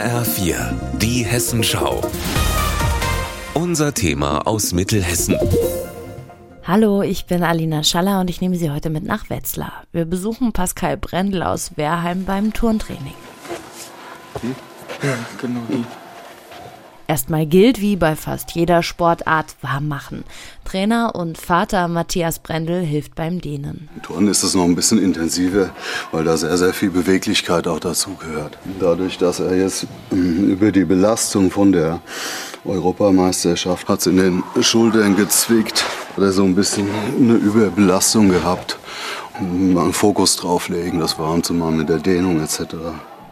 [0.00, 0.56] HR4,
[0.96, 2.00] die Hessenschau.
[3.52, 5.36] Unser Thema aus Mittelhessen.
[6.64, 9.84] Hallo, ich bin Alina Schaller und ich nehme Sie heute mit nach Wetzlar.
[9.92, 13.12] Wir besuchen Pascal Brendel aus Wehrheim beim Turntraining.
[15.02, 15.84] Ja, genau die.
[17.10, 20.22] Erstmal gilt wie bei fast jeder Sportart warm machen.
[20.64, 23.88] Trainer und Vater Matthias Brendel hilft beim Dehnen.
[23.96, 25.70] Im Turnen ist es noch ein bisschen intensiver,
[26.12, 28.58] weil da sehr, sehr viel Beweglichkeit auch dazugehört.
[28.78, 32.00] Dadurch, dass er jetzt mm, über die Belastung von der
[32.64, 35.84] Europameisterschaft hat in den Schultern gezwickt,
[36.14, 38.78] hat er so ein bisschen eine Überbelastung gehabt.
[39.40, 42.76] Mal einen Fokus drauflegen, das warm zu machen mit der Dehnung etc.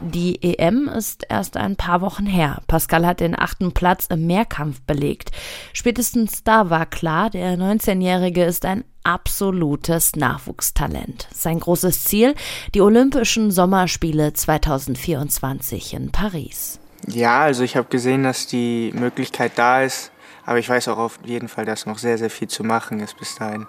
[0.00, 2.62] Die EM ist erst ein paar Wochen her.
[2.66, 5.30] Pascal hat den achten Platz im Mehrkampf belegt.
[5.72, 11.28] Spätestens da war klar, der 19-Jährige ist ein absolutes Nachwuchstalent.
[11.32, 12.34] Sein großes Ziel,
[12.74, 16.80] die Olympischen Sommerspiele 2024 in Paris.
[17.06, 20.10] Ja, also ich habe gesehen, dass die Möglichkeit da ist,
[20.46, 23.18] aber ich weiß auch auf jeden Fall, dass noch sehr, sehr viel zu machen ist
[23.18, 23.66] bis dahin.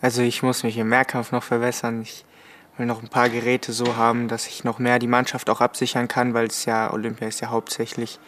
[0.00, 2.02] Also ich muss mich im Mehrkampf noch verbessern.
[2.02, 2.24] Ich
[2.78, 6.08] will noch ein paar Geräte so haben, dass ich noch mehr die Mannschaft auch absichern
[6.08, 8.18] kann, weil es ja Olympia ist ja hauptsächlich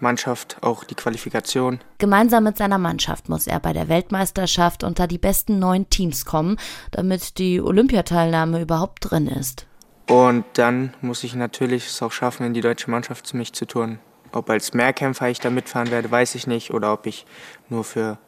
[0.00, 1.80] Mannschaft, auch die Qualifikation.
[1.98, 6.58] Gemeinsam mit seiner Mannschaft muss er bei der Weltmeisterschaft unter die besten neun Teams kommen,
[6.90, 9.66] damit die Olympiateilnahme überhaupt drin ist.
[10.08, 13.66] Und dann muss ich natürlich es auch schaffen, in die deutsche Mannschaft zu mich zu
[13.66, 13.98] turnen.
[14.32, 16.72] Ob als Mehrkämpfer ich da mitfahren werde, weiß ich nicht.
[16.72, 17.26] Oder ob ich
[17.68, 18.18] nur für,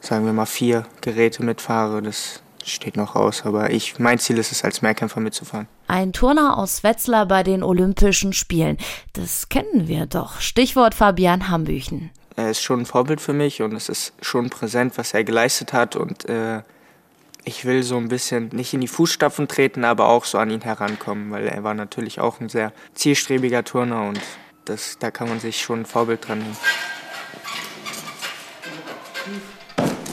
[0.00, 2.00] sagen wir mal, vier Geräte mitfahre.
[2.00, 5.68] Das steht noch aus, aber ich, mein Ziel ist es, als Mehrkämpfer mitzufahren.
[5.86, 8.76] Ein Turner aus Wetzlar bei den Olympischen Spielen.
[9.12, 10.40] Das kennen wir doch.
[10.40, 12.10] Stichwort Fabian Hambüchen.
[12.36, 15.72] Er ist schon ein Vorbild für mich und es ist schon präsent, was er geleistet
[15.72, 16.62] hat und äh,
[17.44, 20.60] ich will so ein bisschen nicht in die Fußstapfen treten, aber auch so an ihn
[20.60, 24.20] herankommen, weil er war natürlich auch ein sehr zielstrebiger Turner und
[24.64, 26.56] das, da kann man sich schon ein Vorbild dran nehmen.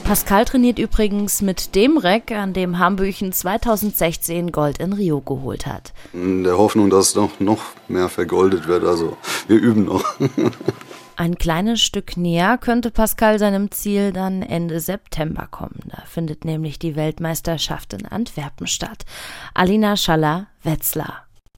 [0.04, 5.94] Pascal trainiert übrigens mit dem Reck, an dem Hambüchen 2016 Gold in Rio geholt hat.
[6.12, 8.84] In der Hoffnung, dass noch, noch mehr vergoldet wird.
[8.84, 10.04] Also wir üben noch.
[11.16, 15.80] Ein kleines Stück näher könnte Pascal seinem Ziel dann Ende September kommen.
[15.86, 19.06] Da findet nämlich die Weltmeisterschaft in Antwerpen statt.
[19.54, 21.23] Alina Schaller, Wetzlar.